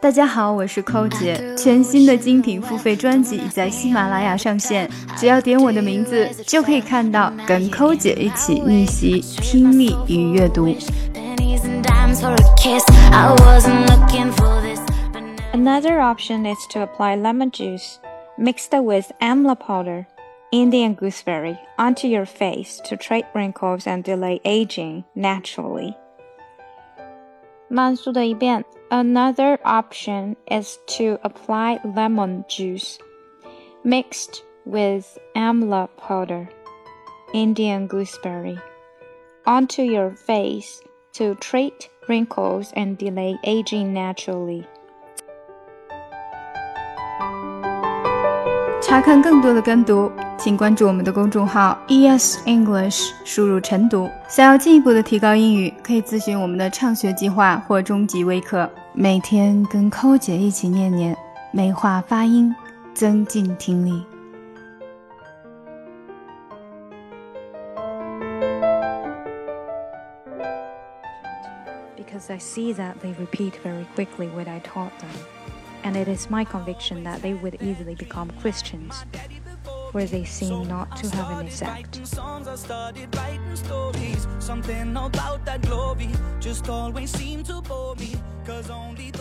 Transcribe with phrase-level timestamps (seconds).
[0.00, 1.56] 大家好，我是寇姐。
[1.56, 4.86] 全新的精品付费专辑已在喜马拉雅上线，
[5.16, 10.66] 只要点我的名字，就可以看到跟寇姐一起逆袭听力与阅读。
[15.54, 17.98] Another option is to apply lemon juice
[18.38, 20.06] mixed with amla powder,
[20.52, 25.94] Indian gooseberry, onto your face to treat wrinkles and delay aging naturally.
[27.68, 28.64] 慢速的一遍。
[28.90, 32.98] Another option is to apply lemon juice
[33.84, 36.48] mixed with amla powder,
[37.32, 38.58] Indian gooseberry,
[39.44, 40.80] onto your face
[41.14, 44.66] to treat wrinkles and delay aging naturally.
[48.89, 54.09] 查看更多的跟读，请关注我们的公众号 ES English，输入晨读。
[54.27, 58.67] 想要进一步的提高英语，可以咨询我们的畅学计划或中级微课。
[58.93, 61.15] 每天跟扣姐一起念念，
[61.51, 62.51] 美化发音，
[62.95, 64.03] 增进听力。
[71.95, 75.58] Because I see that they repeat very quickly what I taught them.
[75.83, 79.05] And it is my conviction that they would easily become Christians,
[79.91, 81.99] where they seem not to have any sect.
[84.39, 89.11] Something about that glory just always seemed to bore me, cause only